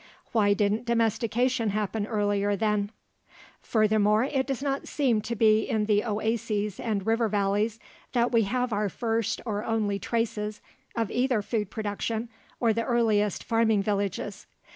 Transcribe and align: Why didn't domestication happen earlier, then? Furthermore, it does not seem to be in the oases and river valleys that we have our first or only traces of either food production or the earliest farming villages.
Why 0.31 0.55
didn't 0.55 0.87
domestication 0.87 1.69
happen 1.69 2.07
earlier, 2.07 2.55
then? 2.55 2.89
Furthermore, 3.61 4.23
it 4.23 4.47
does 4.47 4.63
not 4.63 4.87
seem 4.87 5.21
to 5.21 5.35
be 5.35 5.59
in 5.69 5.85
the 5.85 6.03
oases 6.03 6.79
and 6.79 7.05
river 7.05 7.27
valleys 7.27 7.79
that 8.13 8.31
we 8.31 8.41
have 8.45 8.73
our 8.73 8.89
first 8.89 9.41
or 9.45 9.63
only 9.63 9.99
traces 9.99 10.59
of 10.95 11.11
either 11.11 11.43
food 11.43 11.69
production 11.69 12.29
or 12.59 12.73
the 12.73 12.83
earliest 12.85 13.43
farming 13.43 13.83
villages. 13.83 14.47